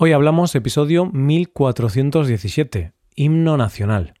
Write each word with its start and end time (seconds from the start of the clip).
Hoy 0.00 0.12
hablamos 0.12 0.54
episodio 0.54 1.06
1417, 1.06 2.92
Himno 3.16 3.56
Nacional. 3.56 4.14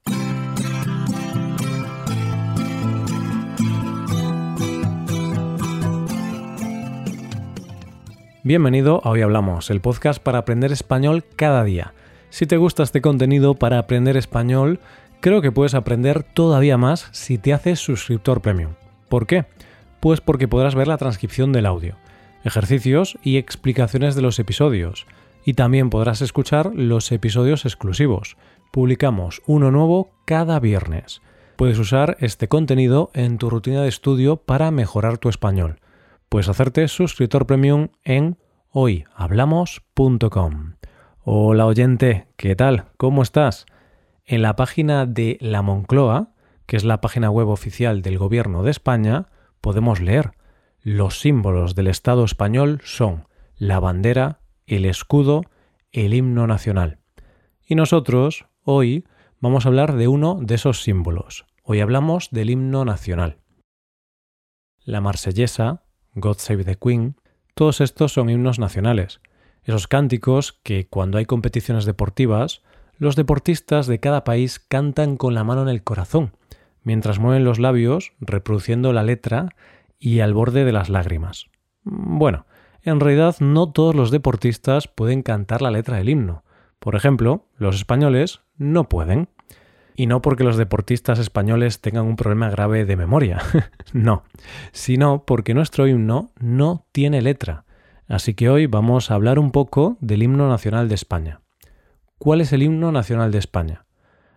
Bienvenido 8.42 9.00
a 9.04 9.10
Hoy 9.10 9.22
Hablamos, 9.22 9.70
el 9.70 9.80
podcast 9.80 10.20
para 10.20 10.38
aprender 10.38 10.72
español 10.72 11.24
cada 11.36 11.62
día. 11.62 11.94
Si 12.30 12.46
te 12.46 12.56
gusta 12.56 12.82
este 12.82 13.00
contenido 13.00 13.54
para 13.54 13.78
aprender 13.78 14.16
español, 14.16 14.80
creo 15.20 15.40
que 15.40 15.52
puedes 15.52 15.74
aprender 15.74 16.24
todavía 16.24 16.76
más 16.76 17.08
si 17.12 17.38
te 17.38 17.52
haces 17.52 17.78
suscriptor 17.78 18.40
premium. 18.40 18.72
¿Por 19.08 19.28
qué? 19.28 19.44
Pues 20.00 20.20
porque 20.20 20.48
podrás 20.48 20.74
ver 20.74 20.88
la 20.88 20.98
transcripción 20.98 21.52
del 21.52 21.66
audio, 21.66 21.94
ejercicios 22.42 23.16
y 23.22 23.36
explicaciones 23.36 24.16
de 24.16 24.22
los 24.22 24.40
episodios 24.40 25.06
y 25.48 25.54
también 25.54 25.88
podrás 25.88 26.20
escuchar 26.20 26.72
los 26.74 27.10
episodios 27.10 27.64
exclusivos. 27.64 28.36
Publicamos 28.70 29.40
uno 29.46 29.70
nuevo 29.70 30.10
cada 30.26 30.60
viernes. 30.60 31.22
Puedes 31.56 31.78
usar 31.78 32.18
este 32.20 32.48
contenido 32.48 33.10
en 33.14 33.38
tu 33.38 33.48
rutina 33.48 33.80
de 33.80 33.88
estudio 33.88 34.36
para 34.36 34.70
mejorar 34.70 35.16
tu 35.16 35.30
español. 35.30 35.80
Puedes 36.28 36.50
hacerte 36.50 36.86
suscriptor 36.86 37.46
premium 37.46 37.88
en 38.04 38.36
hoyhablamos.com. 38.72 40.74
Hola 41.24 41.64
oyente, 41.64 42.28
¿qué 42.36 42.54
tal? 42.54 42.84
¿Cómo 42.98 43.22
estás? 43.22 43.64
En 44.26 44.42
la 44.42 44.54
página 44.54 45.06
de 45.06 45.38
La 45.40 45.62
Moncloa, 45.62 46.34
que 46.66 46.76
es 46.76 46.84
la 46.84 47.00
página 47.00 47.30
web 47.30 47.48
oficial 47.48 48.02
del 48.02 48.18
Gobierno 48.18 48.64
de 48.64 48.70
España, 48.70 49.28
podemos 49.62 50.02
leer 50.02 50.32
los 50.82 51.20
símbolos 51.20 51.74
del 51.74 51.86
Estado 51.86 52.26
español 52.26 52.82
son 52.84 53.26
la 53.56 53.80
bandera, 53.80 54.40
el 54.68 54.84
escudo, 54.84 55.42
el 55.92 56.14
himno 56.14 56.46
nacional. 56.46 56.98
Y 57.66 57.74
nosotros, 57.74 58.46
hoy, 58.62 59.04
vamos 59.40 59.64
a 59.64 59.68
hablar 59.68 59.96
de 59.96 60.08
uno 60.08 60.38
de 60.40 60.54
esos 60.54 60.82
símbolos. 60.82 61.46
Hoy 61.62 61.80
hablamos 61.80 62.30
del 62.30 62.50
himno 62.50 62.84
nacional. 62.84 63.38
La 64.84 65.00
marsellesa, 65.00 65.84
God 66.14 66.38
Save 66.38 66.64
the 66.64 66.76
Queen, 66.76 67.16
todos 67.54 67.80
estos 67.80 68.12
son 68.12 68.30
himnos 68.30 68.58
nacionales. 68.58 69.20
Esos 69.64 69.86
cánticos 69.86 70.52
que 70.62 70.86
cuando 70.86 71.18
hay 71.18 71.26
competiciones 71.26 71.84
deportivas, 71.84 72.62
los 72.96 73.16
deportistas 73.16 73.86
de 73.86 74.00
cada 74.00 74.24
país 74.24 74.58
cantan 74.58 75.16
con 75.16 75.34
la 75.34 75.44
mano 75.44 75.62
en 75.62 75.68
el 75.68 75.82
corazón, 75.82 76.32
mientras 76.82 77.18
mueven 77.18 77.44
los 77.44 77.58
labios 77.58 78.12
reproduciendo 78.20 78.92
la 78.92 79.02
letra 79.02 79.50
y 79.98 80.20
al 80.20 80.34
borde 80.34 80.64
de 80.64 80.72
las 80.72 80.88
lágrimas. 80.88 81.46
Bueno, 81.82 82.46
en 82.82 83.00
realidad 83.00 83.36
no 83.40 83.70
todos 83.70 83.94
los 83.94 84.10
deportistas 84.10 84.88
pueden 84.88 85.22
cantar 85.22 85.62
la 85.62 85.70
letra 85.70 85.96
del 85.96 86.08
himno. 86.08 86.44
Por 86.78 86.94
ejemplo, 86.94 87.46
los 87.56 87.76
españoles 87.76 88.40
no 88.56 88.88
pueden. 88.88 89.28
Y 89.96 90.06
no 90.06 90.22
porque 90.22 90.44
los 90.44 90.56
deportistas 90.56 91.18
españoles 91.18 91.80
tengan 91.80 92.06
un 92.06 92.14
problema 92.14 92.50
grave 92.50 92.84
de 92.84 92.94
memoria, 92.94 93.42
no, 93.92 94.22
sino 94.70 95.24
porque 95.24 95.54
nuestro 95.54 95.88
himno 95.88 96.30
no 96.38 96.86
tiene 96.92 97.20
letra. 97.20 97.64
Así 98.06 98.34
que 98.34 98.48
hoy 98.48 98.66
vamos 98.66 99.10
a 99.10 99.14
hablar 99.14 99.40
un 99.40 99.50
poco 99.50 99.96
del 100.00 100.22
himno 100.22 100.48
nacional 100.48 100.88
de 100.88 100.94
España. 100.94 101.40
¿Cuál 102.16 102.40
es 102.40 102.52
el 102.52 102.62
himno 102.62 102.92
nacional 102.92 103.32
de 103.32 103.38
España? 103.38 103.86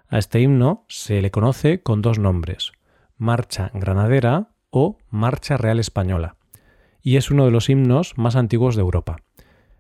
A 0.08 0.17
este 0.17 0.42
himno 0.42 0.84
se 0.89 1.22
le 1.22 1.30
conoce 1.30 1.84
con 1.84 2.02
dos 2.02 2.17
nombres, 2.17 2.72
Marcha 3.17 3.69
Granadera 3.75 4.50
o 4.72 4.97
Marcha 5.12 5.58
Real 5.58 5.80
Española 5.80 6.38
y 7.02 7.18
es 7.18 7.32
uno 7.32 7.46
de 7.46 7.52
los 7.52 7.70
himnos 7.70 8.18
más 8.18 8.36
antiguos 8.36 8.76
de 8.76 8.82
Europa. 8.82 9.18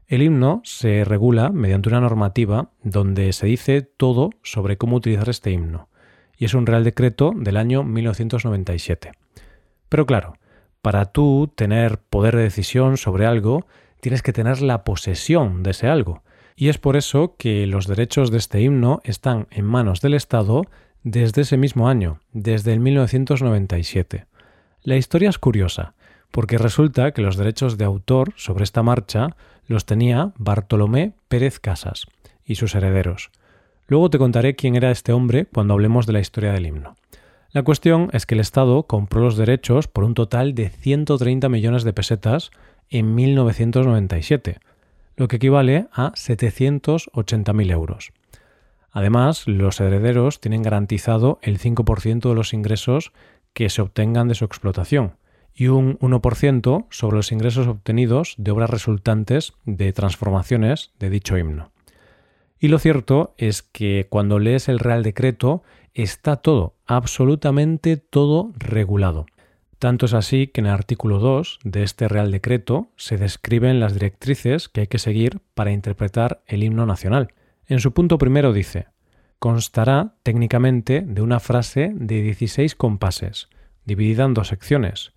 El 0.07 0.23
himno 0.23 0.61
se 0.65 1.05
regula 1.05 1.49
mediante 1.51 1.89
una 1.89 2.01
normativa 2.01 2.71
donde 2.83 3.31
se 3.33 3.45
dice 3.45 3.81
todo 3.81 4.31
sobre 4.43 4.77
cómo 4.77 4.97
utilizar 4.97 5.29
este 5.29 5.51
himno, 5.51 5.89
y 6.37 6.45
es 6.45 6.53
un 6.53 6.65
Real 6.65 6.83
Decreto 6.83 7.31
del 7.35 7.57
año 7.57 7.83
1997. 7.83 9.11
Pero 9.87 10.05
claro, 10.05 10.33
para 10.81 11.05
tú 11.05 11.51
tener 11.55 11.99
poder 11.99 12.35
de 12.35 12.43
decisión 12.43 12.97
sobre 12.97 13.25
algo, 13.25 13.65
tienes 14.01 14.21
que 14.21 14.33
tener 14.33 14.61
la 14.61 14.83
posesión 14.83 15.63
de 15.63 15.71
ese 15.71 15.87
algo, 15.87 16.23
y 16.55 16.69
es 16.69 16.77
por 16.77 16.97
eso 16.97 17.35
que 17.37 17.65
los 17.67 17.87
derechos 17.87 18.31
de 18.31 18.37
este 18.37 18.61
himno 18.61 18.99
están 19.03 19.47
en 19.51 19.65
manos 19.65 20.01
del 20.01 20.13
Estado 20.13 20.63
desde 21.03 21.43
ese 21.43 21.57
mismo 21.57 21.87
año, 21.87 22.19
desde 22.33 22.73
el 22.73 22.79
1997. 22.79 24.25
La 24.83 24.97
historia 24.97 25.29
es 25.29 25.37
curiosa, 25.37 25.93
porque 26.31 26.57
resulta 26.57 27.11
que 27.11 27.21
los 27.21 27.37
derechos 27.37 27.77
de 27.77 27.85
autor 27.85 28.33
sobre 28.35 28.63
esta 28.63 28.83
marcha 28.83 29.35
los 29.67 29.85
tenía 29.85 30.31
Bartolomé 30.37 31.13
Pérez 31.27 31.59
Casas 31.59 32.07
y 32.45 32.55
sus 32.55 32.75
herederos. 32.75 33.31
Luego 33.87 34.09
te 34.09 34.17
contaré 34.17 34.55
quién 34.55 34.75
era 34.75 34.91
este 34.91 35.13
hombre 35.13 35.45
cuando 35.45 35.73
hablemos 35.73 36.05
de 36.05 36.13
la 36.13 36.19
historia 36.19 36.53
del 36.53 36.65
himno. 36.65 36.95
La 37.51 37.63
cuestión 37.63 38.09
es 38.13 38.25
que 38.25 38.35
el 38.35 38.41
Estado 38.41 38.83
compró 38.83 39.21
los 39.21 39.35
derechos 39.35 39.89
por 39.89 40.05
un 40.05 40.13
total 40.13 40.55
de 40.55 40.69
130 40.69 41.49
millones 41.49 41.83
de 41.83 41.91
pesetas 41.91 42.51
en 42.89 43.13
1997, 43.13 44.59
lo 45.17 45.27
que 45.27 45.35
equivale 45.35 45.87
a 45.91 46.13
780.000 46.13 47.71
euros. 47.71 48.13
Además, 48.91 49.47
los 49.47 49.79
herederos 49.81 50.39
tienen 50.39 50.63
garantizado 50.63 51.39
el 51.41 51.59
5% 51.59 52.29
de 52.29 52.35
los 52.35 52.53
ingresos 52.53 53.11
que 53.53 53.69
se 53.69 53.81
obtengan 53.81 54.29
de 54.29 54.35
su 54.35 54.45
explotación, 54.45 55.13
y 55.61 55.67
un 55.67 55.99
1% 55.99 56.87
sobre 56.89 57.17
los 57.17 57.31
ingresos 57.31 57.67
obtenidos 57.67 58.33
de 58.39 58.49
obras 58.49 58.71
resultantes 58.71 59.53
de 59.63 59.93
transformaciones 59.93 60.89
de 60.97 61.11
dicho 61.11 61.37
himno. 61.37 61.69
Y 62.57 62.69
lo 62.69 62.79
cierto 62.79 63.35
es 63.37 63.61
que 63.61 64.07
cuando 64.09 64.39
lees 64.39 64.69
el 64.69 64.79
Real 64.79 65.03
Decreto 65.03 65.61
está 65.93 66.37
todo, 66.37 66.73
absolutamente 66.87 67.97
todo 67.97 68.53
regulado. 68.57 69.27
Tanto 69.77 70.07
es 70.07 70.15
así 70.15 70.47
que 70.47 70.61
en 70.61 70.65
el 70.65 70.73
artículo 70.73 71.19
2 71.19 71.59
de 71.63 71.83
este 71.83 72.07
Real 72.07 72.31
Decreto 72.31 72.89
se 72.95 73.17
describen 73.17 73.79
las 73.79 73.93
directrices 73.93 74.67
que 74.67 74.81
hay 74.81 74.87
que 74.87 74.97
seguir 74.97 75.41
para 75.53 75.71
interpretar 75.71 76.41
el 76.47 76.63
himno 76.63 76.87
nacional. 76.87 77.35
En 77.67 77.79
su 77.81 77.93
punto 77.93 78.17
primero 78.17 78.51
dice, 78.51 78.87
constará 79.37 80.15
técnicamente 80.23 81.03
de 81.05 81.21
una 81.21 81.39
frase 81.39 81.91
de 81.93 82.23
16 82.23 82.73
compases, 82.73 83.47
dividida 83.85 84.25
en 84.25 84.33
dos 84.33 84.47
secciones, 84.47 85.13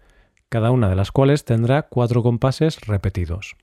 cada 0.55 0.71
una 0.71 0.89
de 0.89 0.95
las 0.95 1.11
cuales 1.11 1.45
tendrá 1.45 1.83
cuatro 1.89 2.23
compases 2.23 2.81
repetidos. 2.83 3.57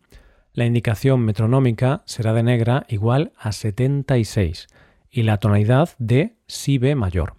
La 0.52 0.66
indicación 0.66 1.22
metronómica 1.22 2.02
será 2.06 2.34
de 2.34 2.44
negra 2.44 2.85
igual 2.90 3.31
a 3.38 3.53
76 3.53 4.68
y 5.09 5.24
la 5.24 5.38
tonalidad 5.38 5.91
de 6.00 6.35
si 6.47 6.79
be 6.79 6.96
mayor. 6.96 7.35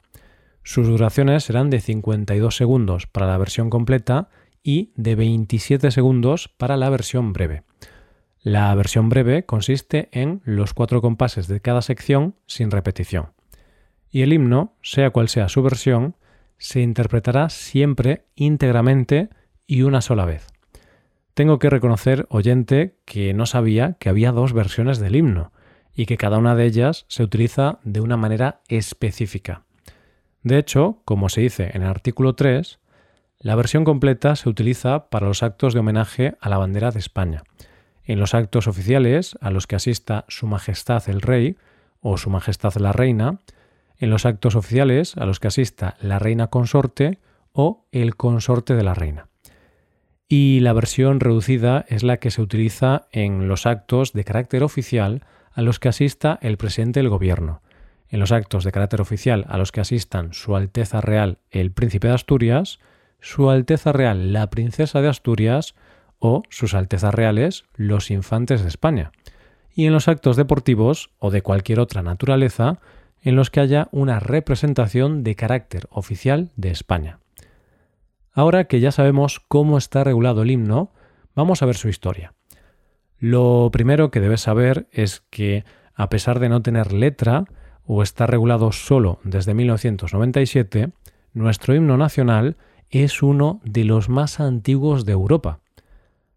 Sus 0.63 0.87
duraciones 0.87 1.45
serán 1.45 1.69
de 1.69 1.83
52 1.83 2.57
segundos 2.57 3.07
para 3.07 3.27
la 3.27 3.37
versión 3.37 3.69
completa 3.69 4.31
y 4.63 4.91
de 4.97 5.17
27 5.17 5.91
segundos 5.91 6.49
para 6.49 6.79
la 6.79 6.89
versión 6.89 7.35
breve. 7.35 7.63
La 8.41 8.75
versión 8.75 9.11
breve 9.11 9.45
consiste 9.45 10.09
en 10.13 10.41
los 10.47 10.73
cuatro 10.73 11.03
compases 11.03 11.47
de 11.47 11.61
cada 11.61 11.83
sección 11.83 12.37
sin 12.47 12.71
repetición. 12.71 13.35
Y 14.11 14.23
el 14.23 14.33
himno, 14.33 14.79
sea 14.81 15.11
cual 15.11 15.29
sea 15.29 15.51
su 15.51 15.63
versión, 15.63 16.17
se 16.57 16.81
interpretará 16.81 17.51
siempre 17.51 18.25
íntegramente 18.35 19.29
y 19.67 19.83
una 19.83 20.01
sola 20.01 20.25
vez. 20.25 20.47
Tengo 21.35 21.59
que 21.59 21.71
reconocer, 21.71 22.27
oyente, 22.29 22.99
que 23.05 23.33
no 23.33 23.47
sabía 23.47 23.97
que 23.99 24.09
había 24.09 24.33
dos 24.33 24.53
versiones 24.53 24.99
del 24.99 25.17
himno 25.17 25.53
y 25.95 26.07
que 26.07 26.17
cada 26.17 26.39
una 26.39 26.55
de 26.55 26.67
ellas 26.67 27.07
se 27.09 27.23
utiliza 27.23 27.79
de 27.85 28.01
una 28.01 28.17
manera 28.17 28.61
específica. 28.69 29.65
De 30.43 30.59
hecho, 30.59 31.01
como 31.05 31.29
se 31.29 31.41
dice 31.41 31.71
en 31.75 31.83
el 31.83 31.89
artículo 31.89 32.35
3, 32.35 32.81
la 33.39 33.55
versión 33.55 33.85
completa 33.85 34.37
se 34.37 34.49
utiliza 34.49 35.09
para 35.11 35.27
los 35.27 35.43
actos 35.43 35.75
de 35.75 35.81
homenaje 35.81 36.37
a 36.41 36.49
la 36.49 36.59
bandera 36.59 36.91
de 36.91 36.99
España, 36.99 37.43
en 38.05 38.19
los 38.19 38.35
actos 38.35 38.67
oficiales 38.67 39.37
a 39.41 39.51
los 39.51 39.67
que 39.67 39.77
asista 39.77 40.25
Su 40.29 40.47
Majestad 40.47 41.09
el 41.09 41.21
Rey 41.21 41.57
o 42.01 42.19
Su 42.19 42.31
Majestad 42.31 42.75
la 42.77 42.93
Reina, 42.93 43.41
en 43.99 44.11
los 44.11 44.27
actos 44.27 44.57
oficiales 44.57 45.17
a 45.17 45.27
los 45.27 45.41
que 45.41 45.49
asista 45.49 45.97
la 46.01 46.19
reina 46.19 46.49
consorte 46.49 47.21
o 47.53 47.87
el 47.93 48.17
consorte 48.17 48.75
de 48.75 48.83
la 48.83 48.95
reina. 48.95 49.29
Y 50.35 50.61
la 50.61 50.73
versión 50.73 51.21
reducida 51.21 51.85
es 51.89 52.03
la 52.03 52.17
que 52.17 52.31
se 52.31 52.41
utiliza 52.41 53.07
en 53.13 53.49
los 53.49 53.67
actos 53.67 54.15
de 54.15 54.25
carácter 54.25 54.63
oficial 54.63 55.27
a 55.53 55.61
los 55.61 55.79
que 55.79 55.91
asista 55.91 56.39
el 56.41 56.57
presidente 56.57 57.01
del 57.01 57.11
gobierno, 57.11 57.61
en 58.09 58.19
los 58.19 58.33
actos 58.33 58.65
de 58.65 58.73
carácter 58.73 59.03
oficial 59.03 59.45
a 59.51 59.59
los 59.59 59.73
que 59.73 59.83
asistan 59.83 60.33
Su 60.33 60.57
Alteza 60.57 61.03
Real 61.03 61.37
el 61.51 61.71
Príncipe 61.71 62.09
de 62.09 62.15
Asturias, 62.15 62.79
Su 63.21 63.51
Alteza 63.51 63.93
Real 63.93 64.33
la 64.33 64.49
Princesa 64.49 65.03
de 65.03 65.09
Asturias 65.11 65.75
o 66.19 66.45
Sus 66.49 66.73
Altezas 66.73 67.15
Reales 67.15 67.65
los 67.75 68.11
Infantes 68.11 68.63
de 68.63 68.69
España, 68.69 69.13
y 69.75 69.85
en 69.85 69.93
los 69.93 70.09
actos 70.09 70.39
deportivos 70.39 71.11
o 71.19 71.31
de 71.31 71.43
cualquier 71.43 71.79
otra 71.79 72.03
naturaleza 72.03 72.81
en 73.21 73.37
los 73.37 73.51
que 73.51 73.61
haya 73.61 73.89
una 73.93 74.19
representación 74.19 75.25
de 75.25 75.37
carácter 75.37 75.89
oficial 75.91 76.53
de 76.57 76.71
España. 76.71 77.19
Ahora 78.33 78.65
que 78.65 78.81
ya 78.81 78.93
sabemos 78.93 79.41
cómo 79.47 79.77
está 79.79 80.05
regulado 80.05 80.43
el 80.43 80.51
himno, 80.51 80.93
vamos 81.35 81.63
a 81.63 81.67
ver 81.67 81.77
su 81.77 81.89
historia. 81.89 82.35
Lo 83.19 83.71
primero 83.73 84.11
que 84.11 84.21
debes 84.21 84.41
saber 84.41 84.89
es 84.91 85.23
que, 85.31 85.65
a 85.95 86.09
pesar 86.09 86.41
de 86.41 86.49
no 86.49 86.63
tener 86.63 86.93
letra 86.93 87.45
o 87.85 88.03
estar 88.03 88.31
regulado 88.31 88.73
solo 88.73 89.21
desde 89.23 89.55
1997, 89.55 90.91
nuestro 91.35 91.75
himno 91.75 91.97
nacional 91.97 92.57
es 92.91 93.23
uno 93.23 93.61
de 93.65 93.85
los 93.85 94.09
más 94.09 94.41
antiguos 94.41 95.05
de 95.05 95.13
Europa. 95.13 95.61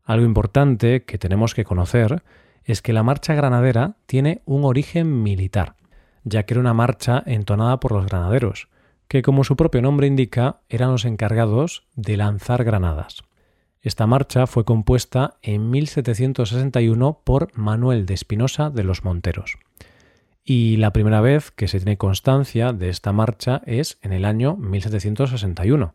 Algo 0.03 0.25
importante 0.25 1.03
que 1.03 1.17
tenemos 1.17 1.55
que 1.55 1.63
conocer 1.63 2.23
es 2.63 2.81
que 2.81 2.93
la 2.93 3.03
marcha 3.03 3.35
granadera 3.35 3.95
tiene 4.05 4.41
un 4.45 4.63
origen 4.65 5.23
militar, 5.23 5.75
ya 6.23 6.43
que 6.43 6.53
era 6.53 6.61
una 6.61 6.73
marcha 6.73 7.23
entonada 7.25 7.79
por 7.79 7.91
los 7.91 8.05
granaderos, 8.05 8.67
que 9.07 9.21
como 9.21 9.43
su 9.43 9.55
propio 9.55 9.81
nombre 9.81 10.07
indica 10.07 10.61
eran 10.69 10.91
los 10.91 11.05
encargados 11.05 11.87
de 11.95 12.17
lanzar 12.17 12.63
granadas. 12.63 13.23
Esta 13.81 14.07
marcha 14.07 14.47
fue 14.47 14.65
compuesta 14.65 15.37
en 15.43 15.69
1761 15.69 17.21
por 17.23 17.55
Manuel 17.55 18.05
de 18.07 18.15
Espinosa 18.15 18.71
de 18.71 18.83
los 18.83 19.03
Monteros. 19.03 19.57
Y 20.43 20.77
la 20.77 20.91
primera 20.91 21.21
vez 21.21 21.51
que 21.51 21.67
se 21.67 21.79
tiene 21.79 21.97
constancia 21.97 22.73
de 22.73 22.89
esta 22.89 23.11
marcha 23.13 23.61
es 23.65 23.99
en 24.01 24.13
el 24.13 24.25
año 24.25 24.55
1761, 24.55 25.93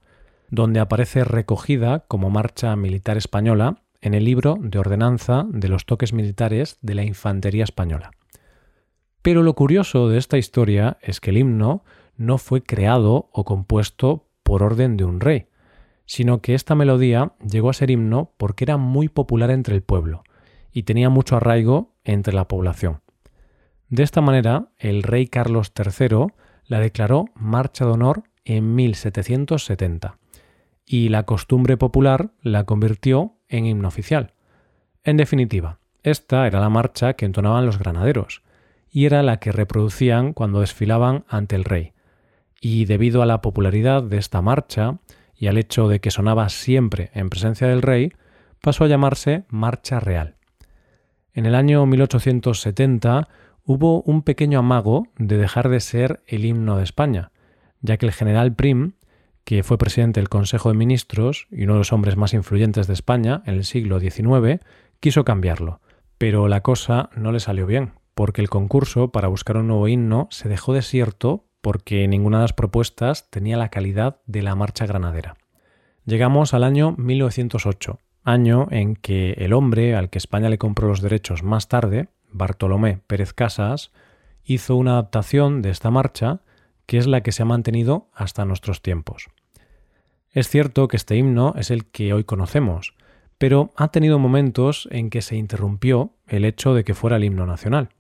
donde 0.51 0.81
aparece 0.81 1.25
recogida 1.25 2.01
como 2.07 2.31
marcha 2.31 2.75
militar 2.77 3.17
española 3.17 3.83
en 4.01 4.15
el 4.15 4.25
libro 4.25 4.57
de 4.61 4.79
ordenanza 4.79 5.47
de 5.49 5.69
los 5.69 5.85
toques 5.85 6.13
militares 6.13 6.79
de 6.83 6.95
la 6.95 7.05
Infantería 7.05 7.65
Española. 7.65 8.13
Pero 9.23 9.43
lo 9.43 9.55
curioso 9.55 10.09
de 10.09 10.19
esta 10.19 10.39
historia 10.39 10.97
es 11.03 11.21
que 11.21 11.31
el 11.31 11.39
himno 11.39 11.85
no 12.21 12.37
fue 12.37 12.63
creado 12.63 13.31
o 13.33 13.47
compuesto 13.47 14.29
por 14.43 14.63
orden 14.63 14.99
de 14.99 15.05
un 15.07 15.21
rey, 15.21 15.47
sino 16.05 16.43
que 16.43 16.55
esta 16.55 16.75
melodía 16.75 17.33
llegó 17.41 17.71
a 17.71 17.73
ser 17.73 17.91
himno 17.91 18.35
porque 18.37 18.65
era 18.65 18.77
muy 18.77 19.09
popular 19.09 19.51
entre 19.51 19.75
el 19.75 19.83
pueblo 19.83 20.23
y 20.71 20.83
tenía 20.83 21.09
mucho 21.09 21.37
arraigo 21.37 21.95
entre 22.05 22.35
la 22.35 22.47
población. 22.47 23.01
De 23.89 24.03
esta 24.03 24.21
manera, 24.21 24.69
el 24.77 25.03
rey 25.03 25.29
Carlos 25.29 25.73
III 25.75 26.27
la 26.67 26.79
declaró 26.81 27.25
marcha 27.35 27.87
de 27.87 27.93
honor 27.93 28.25
en 28.45 28.75
1770 28.75 30.19
y 30.85 31.09
la 31.09 31.23
costumbre 31.23 31.79
popular 31.79 32.33
la 32.43 32.65
convirtió 32.65 33.39
en 33.49 33.65
himno 33.65 33.89
oficial. 33.89 34.35
En 35.05 35.17
definitiva, 35.17 35.79
esta 36.03 36.47
era 36.47 36.61
la 36.61 36.69
marcha 36.69 37.15
que 37.15 37.25
entonaban 37.25 37.65
los 37.65 37.79
granaderos 37.79 38.43
y 38.91 39.07
era 39.07 39.23
la 39.23 39.39
que 39.39 39.53
reproducían 39.53 40.35
cuando 40.35 40.61
desfilaban 40.61 41.25
ante 41.27 41.57
el 41.57 41.65
rey. 41.65 41.95
Y 42.61 42.85
debido 42.85 43.23
a 43.23 43.27
la 43.27 43.41
popularidad 43.41 44.03
de 44.03 44.19
esta 44.19 44.43
marcha, 44.43 44.99
y 45.35 45.47
al 45.47 45.57
hecho 45.57 45.89
de 45.89 46.01
que 46.01 46.11
sonaba 46.11 46.49
siempre 46.51 47.11
en 47.15 47.31
presencia 47.31 47.67
del 47.67 47.81
rey, 47.81 48.13
pasó 48.61 48.85
a 48.85 48.89
llamarse 48.89 49.45
Marcha 49.49 49.99
Real. 49.99 50.37
En 51.33 51.47
el 51.47 51.55
año 51.55 51.87
1870 51.87 53.29
hubo 53.65 54.03
un 54.03 54.23
pequeño 54.23 54.59
amago 54.59 55.07
de 55.17 55.39
dejar 55.39 55.69
de 55.71 55.81
ser 55.81 56.23
el 56.27 56.45
himno 56.45 56.77
de 56.77 56.85
España, 56.85 57.33
ya 57.81 57.97
que 57.97 58.07
el 58.07 58.13
general 58.13 58.55
Prim, 58.55 58.93
que 59.45 59.63
fue 59.63 59.79
presidente 59.79 60.21
del 60.21 60.29
Consejo 60.29 60.69
de 60.69 60.77
Ministros 60.77 61.47
y 61.51 61.65
uno 61.65 61.75
de 61.75 61.79
los 61.79 61.93
hombres 61.93 62.17
más 62.17 62.35
influyentes 62.35 62.87
de 62.87 62.93
España 62.93 63.43
en 63.47 63.55
el 63.55 63.65
siglo 63.65 64.01
XIX, 64.01 64.61
quiso 65.01 65.25
cambiarlo. 65.25 65.81
Pero 66.19 66.49
la 66.49 66.61
cosa 66.61 67.09
no 67.17 67.33
le 67.33 67.41
salió 67.41 67.67
bien, 67.67 67.93
porque 68.15 68.43
el 68.43 68.51
concurso 68.51 69.11
para 69.11 69.29
buscar 69.29 69.57
un 69.57 69.69
nuevo 69.69 69.89
himno 69.89 70.29
se 70.31 70.49
dejó 70.49 70.75
desierto 70.75 71.47
porque 71.61 72.07
ninguna 72.09 72.39
de 72.39 72.45
las 72.45 72.53
propuestas 72.53 73.31
tenía 73.31 73.57
la 73.57 73.69
calidad 73.69 74.21
de 74.27 74.43
la 74.43 74.55
marcha 74.55 74.87
granadera. 74.87 75.37
Llegamos 76.05 76.55
al 76.55 76.65
año 76.65 76.95
1908, 76.97 77.99
año 78.25 78.67
en 78.71 78.97
que 78.97 79.33
el 79.33 79.53
hombre 79.53 79.95
al 79.95 80.11
que 80.11 80.19
España 80.19 80.49
le 80.49 80.59
compró 80.59 80.89
los 80.89 81.03
derechos 81.03 81.43
más 81.43 81.69
tarde, 81.69 82.09
Bartolomé 82.31 83.01
Pérez 83.07 83.33
Casas, 83.33 83.93
hizo 84.45 84.77
una 84.77 84.93
adaptación 84.93 85.63
de 85.63 85.71
esta 85.71 85.91
marcha 85.91 86.41
que 86.87 86.99
es 86.99 87.07
la 87.07 87.23
que 87.23 87.33
se 87.33 87.43
ha 87.43 87.47
mantenido 87.47 88.09
hasta 88.15 88.45
nuestros 88.45 88.83
tiempos. 88.83 89.29
Es 90.33 90.49
cierto 90.49 90.89
que 90.89 90.97
este 90.97 91.17
himno 91.17 91.55
es 91.57 91.71
el 91.71 91.87
que 91.87 92.13
hoy 92.13 92.25
conocemos, 92.25 92.95
pero 93.39 93.73
ha 93.77 93.89
tenido 93.89 94.19
momentos 94.19 94.89
en 94.91 95.11
que 95.11 95.23
se 95.23 95.37
interrumpió 95.37 96.15
el 96.27 96.45
hecho 96.45 96.75
de 96.75 96.85
que 96.85 96.95
fuera 96.95 97.17
el 97.17 97.25
himno 97.25 97.47
nacional. 97.47 97.91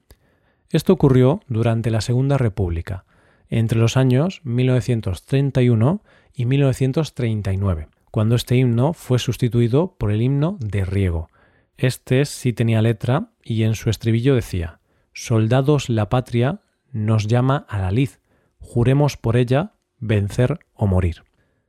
Esto 0.71 0.93
ocurrió 0.93 1.41
durante 1.49 1.91
la 1.91 2.01
Segunda 2.01 2.39
República, 2.39 3.05
entre 3.51 3.79
los 3.79 3.97
años 3.97 4.41
1931 4.45 6.03
y 6.33 6.47
1939, 6.47 7.89
cuando 8.11 8.37
este 8.37 8.57
himno 8.57 8.93
fue 8.93 9.19
sustituido 9.19 9.97
por 9.99 10.11
el 10.13 10.23
himno 10.23 10.57
de 10.61 10.85
Riego. 10.85 11.29
Este 11.77 12.25
sí 12.25 12.53
tenía 12.53 12.81
letra 12.81 13.33
y 13.43 13.65
en 13.65 13.75
su 13.75 13.91
estribillo 13.91 14.35
decía 14.35 14.81
Soldados 15.13 15.89
la 15.89 16.09
patria 16.09 16.61
nos 16.93 17.27
llama 17.27 17.67
a 17.69 17.79
la 17.79 17.91
lid, 17.91 18.11
juremos 18.59 19.17
por 19.17 19.37
ella 19.37 19.75
vencer 19.99 20.61
o 20.73 20.87
morir. 20.87 21.25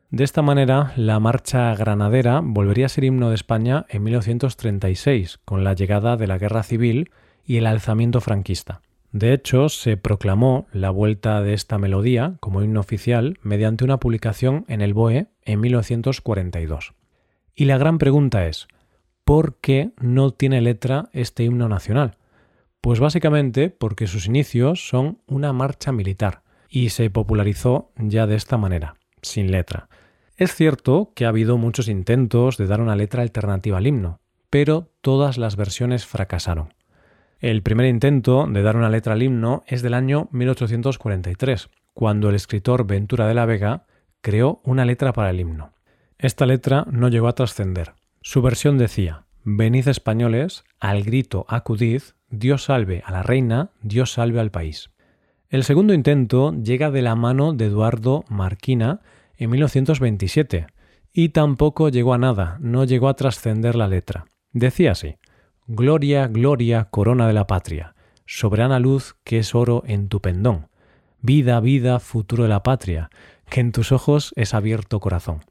De 0.09 0.25
esta 0.25 0.41
manera, 0.41 0.91
la 0.97 1.19
marcha 1.21 1.73
granadera 1.75 2.41
volvería 2.43 2.87
a 2.87 2.89
ser 2.89 3.05
himno 3.05 3.29
de 3.29 3.35
España 3.35 3.85
en 3.87 4.03
1936, 4.03 5.39
con 5.45 5.63
la 5.63 5.73
llegada 5.73 6.17
de 6.17 6.27
la 6.27 6.37
Guerra 6.37 6.63
Civil 6.63 7.11
y 7.45 7.57
el 7.57 7.65
alzamiento 7.65 8.19
franquista. 8.19 8.81
De 9.11 9.33
hecho, 9.33 9.67
se 9.67 9.97
proclamó 9.97 10.67
la 10.71 10.89
vuelta 10.89 11.41
de 11.41 11.53
esta 11.53 11.77
melodía 11.77 12.37
como 12.39 12.61
himno 12.61 12.79
oficial 12.79 13.37
mediante 13.41 13.83
una 13.83 13.99
publicación 13.99 14.63
en 14.69 14.81
el 14.81 14.93
BOE 14.93 15.27
en 15.43 15.59
1942. 15.59 16.93
Y 17.53 17.65
la 17.65 17.77
gran 17.77 17.97
pregunta 17.97 18.47
es, 18.47 18.67
¿por 19.25 19.57
qué 19.57 19.91
no 19.99 20.31
tiene 20.31 20.61
letra 20.61 21.09
este 21.11 21.43
himno 21.43 21.67
nacional? 21.67 22.17
Pues 22.79 22.99
básicamente 22.99 23.69
porque 23.69 24.07
sus 24.07 24.27
inicios 24.27 24.87
son 24.87 25.19
una 25.27 25.51
marcha 25.51 25.91
militar 25.91 26.43
y 26.69 26.89
se 26.89 27.09
popularizó 27.09 27.91
ya 27.97 28.27
de 28.27 28.35
esta 28.35 28.57
manera, 28.57 28.95
sin 29.21 29.51
letra. 29.51 29.89
Es 30.37 30.55
cierto 30.55 31.11
que 31.13 31.25
ha 31.25 31.29
habido 31.29 31.57
muchos 31.57 31.89
intentos 31.89 32.57
de 32.57 32.65
dar 32.65 32.79
una 32.79 32.95
letra 32.95 33.21
alternativa 33.21 33.77
al 33.77 33.85
himno, 33.85 34.21
pero 34.49 34.89
todas 35.01 35.37
las 35.37 35.57
versiones 35.57 36.05
fracasaron. 36.05 36.73
El 37.41 37.63
primer 37.63 37.87
intento 37.87 38.45
de 38.47 38.61
dar 38.61 38.77
una 38.77 38.91
letra 38.91 39.13
al 39.13 39.23
himno 39.23 39.63
es 39.65 39.81
del 39.81 39.95
año 39.95 40.29
1843, 40.31 41.69
cuando 41.95 42.29
el 42.29 42.35
escritor 42.35 42.85
Ventura 42.85 43.27
de 43.27 43.33
la 43.33 43.47
Vega 43.47 43.87
creó 44.21 44.61
una 44.63 44.85
letra 44.85 45.11
para 45.11 45.31
el 45.31 45.39
himno. 45.39 45.73
Esta 46.19 46.45
letra 46.45 46.85
no 46.91 47.07
llegó 47.07 47.27
a 47.27 47.33
trascender. 47.33 47.93
Su 48.21 48.43
versión 48.43 48.77
decía 48.77 49.25
Venid 49.43 49.87
españoles, 49.87 50.63
al 50.79 51.01
grito 51.01 51.47
acudid, 51.49 52.03
Dios 52.29 52.65
salve 52.65 53.01
a 53.07 53.11
la 53.11 53.23
reina, 53.23 53.71
Dios 53.81 54.11
salve 54.11 54.39
al 54.39 54.51
país. 54.51 54.91
El 55.49 55.63
segundo 55.63 55.95
intento 55.95 56.53
llega 56.53 56.91
de 56.91 57.01
la 57.01 57.15
mano 57.15 57.53
de 57.53 57.65
Eduardo 57.65 58.23
Marquina 58.29 59.01
en 59.35 59.49
1927 59.49 60.67
y 61.11 61.29
tampoco 61.29 61.89
llegó 61.89 62.13
a 62.13 62.19
nada, 62.19 62.57
no 62.61 62.83
llegó 62.83 63.09
a 63.09 63.15
trascender 63.15 63.73
la 63.73 63.87
letra. 63.87 64.25
Decía 64.53 64.91
así 64.91 65.15
Gloria, 65.73 66.27
gloria, 66.27 66.89
corona 66.91 67.27
de 67.27 67.33
la 67.33 67.47
patria, 67.47 67.95
soberana 68.25 68.77
luz 68.77 69.15
que 69.23 69.37
es 69.37 69.55
oro 69.55 69.83
en 69.87 70.09
tu 70.09 70.19
pendón. 70.19 70.67
Vida, 71.21 71.61
vida, 71.61 72.01
futuro 72.01 72.43
de 72.43 72.49
la 72.49 72.61
patria, 72.61 73.09
que 73.49 73.61
en 73.61 73.71
tus 73.71 73.93
ojos 73.93 74.33
es 74.35 74.53
abierto 74.53 74.99
corazón. 74.99 75.45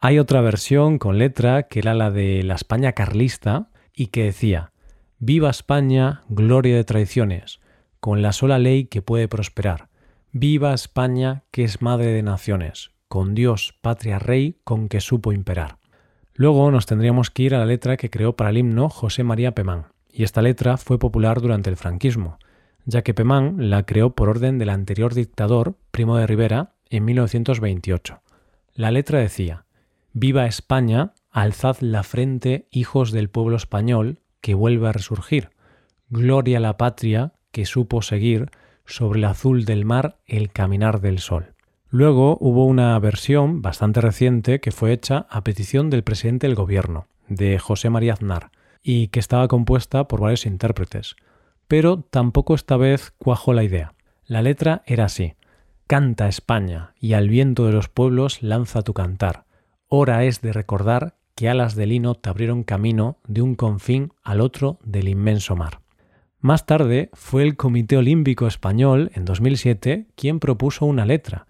Hay 0.00 0.18
otra 0.18 0.40
versión 0.40 0.98
con 0.98 1.18
letra 1.18 1.68
que 1.68 1.78
era 1.78 1.94
la 1.94 2.10
de 2.10 2.42
la 2.42 2.56
España 2.56 2.90
carlista 2.90 3.70
y 3.94 4.08
que 4.08 4.24
decía 4.24 4.72
Viva 5.20 5.50
España, 5.50 6.24
gloria 6.28 6.74
de 6.74 6.82
tradiciones, 6.82 7.60
con 8.00 8.22
la 8.22 8.32
sola 8.32 8.58
ley 8.58 8.86
que 8.86 9.00
puede 9.00 9.28
prosperar. 9.28 9.90
Viva 10.32 10.74
España, 10.74 11.44
que 11.52 11.62
es 11.62 11.82
madre 11.82 12.06
de 12.06 12.24
naciones, 12.24 12.90
con 13.06 13.36
Dios, 13.36 13.78
patria, 13.80 14.18
rey, 14.18 14.58
con 14.64 14.88
que 14.88 15.00
supo 15.00 15.32
imperar. 15.32 15.78
Luego 16.36 16.70
nos 16.70 16.84
tendríamos 16.84 17.30
que 17.30 17.44
ir 17.44 17.54
a 17.54 17.58
la 17.58 17.64
letra 17.64 17.96
que 17.96 18.10
creó 18.10 18.36
para 18.36 18.50
el 18.50 18.58
himno 18.58 18.90
José 18.90 19.24
María 19.24 19.52
Pemán, 19.52 19.86
y 20.12 20.22
esta 20.22 20.42
letra 20.42 20.76
fue 20.76 20.98
popular 20.98 21.40
durante 21.40 21.70
el 21.70 21.76
franquismo, 21.76 22.38
ya 22.84 23.00
que 23.02 23.14
Pemán 23.14 23.70
la 23.70 23.84
creó 23.84 24.10
por 24.10 24.28
orden 24.28 24.58
del 24.58 24.68
anterior 24.68 25.14
dictador, 25.14 25.78
Primo 25.90 26.18
de 26.18 26.26
Rivera, 26.26 26.74
en 26.90 27.06
1928. 27.06 28.20
La 28.74 28.90
letra 28.90 29.18
decía 29.18 29.64
Viva 30.12 30.44
España, 30.44 31.14
alzad 31.30 31.78
la 31.80 32.02
frente, 32.02 32.68
hijos 32.70 33.12
del 33.12 33.30
pueblo 33.30 33.56
español, 33.56 34.20
que 34.42 34.54
vuelve 34.54 34.88
a 34.88 34.92
resurgir. 34.92 35.50
Gloria 36.10 36.58
a 36.58 36.60
la 36.60 36.76
patria 36.76 37.32
que 37.50 37.64
supo 37.64 38.02
seguir 38.02 38.50
sobre 38.84 39.20
el 39.20 39.24
azul 39.24 39.64
del 39.64 39.86
mar 39.86 40.18
el 40.26 40.52
caminar 40.52 41.00
del 41.00 41.18
sol. 41.18 41.55
Luego 41.98 42.36
hubo 42.42 42.66
una 42.66 42.98
versión 42.98 43.62
bastante 43.62 44.02
reciente 44.02 44.60
que 44.60 44.70
fue 44.70 44.92
hecha 44.92 45.26
a 45.30 45.42
petición 45.42 45.88
del 45.88 46.04
presidente 46.04 46.46
del 46.46 46.54
gobierno, 46.54 47.06
de 47.26 47.58
José 47.58 47.88
María 47.88 48.12
Aznar, 48.12 48.50
y 48.82 49.08
que 49.08 49.18
estaba 49.18 49.48
compuesta 49.48 50.06
por 50.06 50.20
varios 50.20 50.44
intérpretes. 50.44 51.16
Pero 51.68 52.02
tampoco 52.02 52.54
esta 52.54 52.76
vez 52.76 53.14
cuajó 53.16 53.54
la 53.54 53.64
idea. 53.64 53.94
La 54.26 54.42
letra 54.42 54.82
era 54.84 55.06
así. 55.06 55.36
Canta 55.86 56.28
España, 56.28 56.92
y 57.00 57.14
al 57.14 57.30
viento 57.30 57.64
de 57.64 57.72
los 57.72 57.88
pueblos 57.88 58.42
lanza 58.42 58.82
tu 58.82 58.92
cantar. 58.92 59.46
Hora 59.88 60.24
es 60.24 60.42
de 60.42 60.52
recordar 60.52 61.14
que 61.34 61.48
alas 61.48 61.76
de 61.76 61.86
lino 61.86 62.14
te 62.14 62.28
abrieron 62.28 62.62
camino 62.62 63.20
de 63.26 63.40
un 63.40 63.54
confín 63.54 64.12
al 64.22 64.42
otro 64.42 64.78
del 64.84 65.08
inmenso 65.08 65.56
mar. 65.56 65.80
Más 66.40 66.66
tarde 66.66 67.08
fue 67.14 67.42
el 67.42 67.56
Comité 67.56 67.96
Olímpico 67.96 68.46
Español, 68.46 69.10
en 69.14 69.24
2007, 69.24 70.08
quien 70.14 70.40
propuso 70.40 70.84
una 70.84 71.06
letra, 71.06 71.45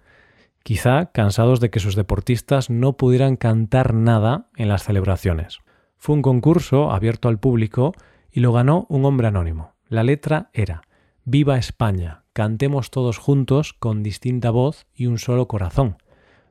quizá 0.67 1.13
cansados 1.13 1.61
de 1.61 1.71
que 1.71 1.79
sus 1.79 1.95
deportistas 1.95 2.71
no 2.71 2.97
pudieran 2.97 3.37
cantar 3.37 3.95
nada 3.95 4.49
en 4.57 4.67
las 4.67 4.83
celebraciones. 4.83 5.61
Fue 5.97 6.17
un 6.17 6.23
concurso 6.23 6.91
abierto 6.91 7.29
al 7.29 7.39
público 7.39 7.93
y 8.33 8.41
lo 8.41 8.53
ganó 8.53 8.85
un 8.89 9.05
hombre 9.05 9.29
anónimo. 9.29 9.75
La 9.89 10.03
letra 10.03 10.51
era 10.53 10.83
Viva 11.25 11.57
España, 11.57 12.25
cantemos 12.33 12.91
todos 12.91 13.19
juntos 13.19 13.75
con 13.75 14.03
distinta 14.03 14.51
voz 14.51 14.89
y 14.93 15.07
un 15.07 15.19
solo 15.19 15.47
corazón. 15.47 15.99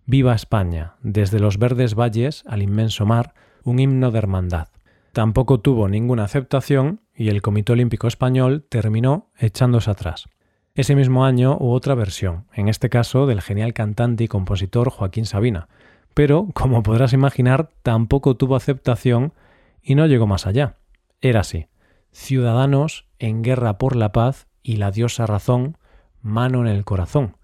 Viva 0.05 0.33
España, 0.33 0.95
desde 1.01 1.41
los 1.41 1.57
verdes 1.57 1.93
valles 1.93 2.45
al 2.47 2.61
inmenso 2.61 3.05
mar, 3.05 3.33
un 3.65 3.79
himno 3.79 4.11
de 4.11 4.19
hermandad. 4.19 4.69
Tampoco 5.11 5.59
tuvo 5.59 5.89
ninguna 5.89 6.23
aceptación 6.23 7.01
y 7.13 7.27
el 7.27 7.41
Comité 7.41 7.73
Olímpico 7.73 8.07
Español 8.07 8.65
terminó 8.69 9.29
echándose 9.37 9.91
atrás. 9.91 10.29
Ese 10.75 10.93
mismo 10.93 11.23
año 11.23 11.55
hubo 11.57 11.71
otra 11.71 11.95
versión, 11.95 12.47
en 12.53 12.67
este 12.67 12.89
caso 12.89 13.27
del 13.27 13.41
genial 13.41 13.73
cantante 13.73 14.25
y 14.25 14.27
compositor 14.27 14.89
Joaquín 14.89 15.25
Sabina, 15.25 15.69
pero, 16.13 16.49
como 16.53 16.83
podrás 16.83 17.13
imaginar, 17.13 17.69
tampoco 17.81 18.35
tuvo 18.35 18.57
aceptación 18.57 19.33
y 19.81 19.95
no 19.95 20.05
llegó 20.05 20.27
más 20.27 20.45
allá. 20.45 20.75
Era 21.21 21.41
así. 21.41 21.67
Ciudadanos 22.11 23.07
en 23.19 23.41
guerra 23.41 23.77
por 23.77 23.95
la 23.95 24.11
paz 24.11 24.47
y 24.63 24.75
la 24.75 24.91
diosa 24.91 25.25
razón, 25.25 25.77
mano 26.21 26.59
en 26.59 26.67
el 26.67 26.83
corazón. 26.83 27.37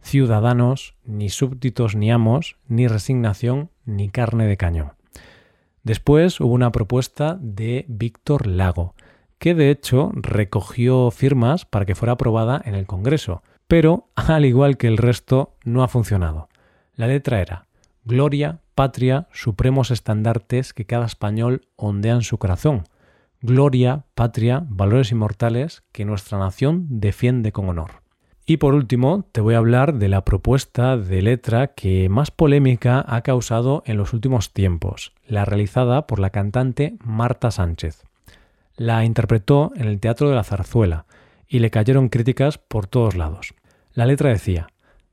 Ciudadanos, 0.00 0.94
ni 1.04 1.28
súbditos 1.28 1.94
ni 1.94 2.10
amos, 2.10 2.56
ni 2.68 2.88
resignación, 2.88 3.70
ni 3.84 4.08
carne 4.08 4.46
de 4.46 4.56
cañón. 4.56 4.92
Después 5.82 6.40
hubo 6.40 6.54
una 6.54 6.72
propuesta 6.72 7.38
de 7.38 7.84
Víctor 7.88 8.46
Lago, 8.46 8.94
que 9.38 9.54
de 9.54 9.70
hecho 9.70 10.10
recogió 10.14 11.10
firmas 11.10 11.64
para 11.64 11.86
que 11.86 11.94
fuera 11.94 12.12
aprobada 12.12 12.60
en 12.64 12.74
el 12.74 12.86
Congreso, 12.86 13.42
pero 13.66 14.08
al 14.14 14.44
igual 14.44 14.76
que 14.76 14.88
el 14.88 14.96
resto 14.96 15.54
no 15.64 15.82
ha 15.82 15.88
funcionado. 15.88 16.48
La 16.94 17.06
letra 17.06 17.40
era 17.40 17.68
Gloria, 18.04 18.60
patria, 18.74 19.28
supremos 19.32 19.90
estandartes 19.90 20.72
que 20.72 20.86
cada 20.86 21.04
español 21.04 21.68
ondea 21.76 22.14
en 22.14 22.22
su 22.22 22.38
corazón. 22.38 22.84
Gloria, 23.42 24.06
patria, 24.14 24.64
valores 24.66 25.12
inmortales 25.12 25.82
que 25.92 26.06
nuestra 26.06 26.38
nación 26.38 26.86
defiende 26.88 27.52
con 27.52 27.68
honor. 27.68 28.02
Y 28.46 28.56
por 28.56 28.72
último, 28.72 29.28
te 29.30 29.42
voy 29.42 29.54
a 29.54 29.58
hablar 29.58 29.98
de 29.98 30.08
la 30.08 30.24
propuesta 30.24 30.96
de 30.96 31.20
letra 31.20 31.74
que 31.74 32.08
más 32.08 32.30
polémica 32.30 33.04
ha 33.06 33.20
causado 33.20 33.82
en 33.84 33.98
los 33.98 34.14
últimos 34.14 34.54
tiempos, 34.54 35.12
la 35.26 35.44
realizada 35.44 36.06
por 36.06 36.18
la 36.18 36.30
cantante 36.30 36.96
Marta 37.04 37.50
Sánchez. 37.50 38.07
La 38.78 39.04
interpretó 39.04 39.72
en 39.74 39.88
el 39.88 39.98
Teatro 39.98 40.28
de 40.28 40.36
la 40.36 40.44
Zarzuela 40.44 41.04
y 41.48 41.58
le 41.58 41.68
cayeron 41.72 42.08
críticas 42.08 42.58
por 42.58 42.86
todos 42.86 43.16
lados. 43.16 43.54
La 43.92 44.06
letra 44.06 44.30
decía, 44.30 44.68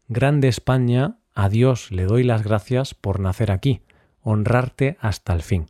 Grande 0.07 0.48
España, 0.48 1.17
a 1.34 1.50
Dios 1.50 1.89
le 1.89 2.03
doy 2.03 2.24
las 2.24 2.43
gracias 2.43 2.93
por 2.93 3.19
nacer 3.19 3.50
aquí, 3.50 3.81
honrarte 4.22 4.98
hasta 5.01 5.34
el 5.34 5.41
fin. 5.41 5.65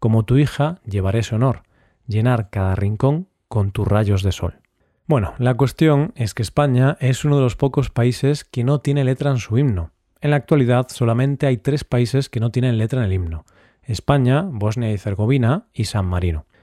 Como 0.00 0.24
tu 0.24 0.36
hija 0.36 0.80
llevaré 0.84 1.20
ese 1.20 1.36
honor, 1.36 1.62
llenar 2.08 2.50
cada 2.50 2.74
rincón 2.74 3.28
con 3.46 3.70
tus 3.70 3.86
rayos 3.86 4.24
de 4.24 4.32
sol. 4.32 4.58
Bueno, 5.06 5.34
la 5.38 5.54
cuestión 5.54 6.12
es 6.16 6.34
que 6.34 6.42
España 6.42 6.96
es 6.98 7.24
uno 7.24 7.36
de 7.36 7.42
los 7.42 7.54
pocos 7.54 7.88
países 7.88 8.42
que 8.42 8.64
no 8.64 8.80
tiene 8.80 9.04
letra 9.04 9.30
en 9.30 9.38
su 9.38 9.56
himno. 9.58 9.92
En 10.20 10.30
la 10.30 10.36
actualidad 10.36 10.88
solamente 10.88 11.46
hay 11.46 11.58
tres 11.58 11.84
países 11.84 12.28
que 12.28 12.40
no 12.40 12.50
tienen 12.50 12.78
letra 12.78 12.98
en 12.98 13.06
el 13.06 13.12
himno. 13.12 13.44
España, 13.84 14.42
Bosnia 14.42 14.90
y 14.90 14.94
Herzegovina 14.94 15.68
y 15.72 15.84
San 15.84 16.06
Marino. 16.06 16.46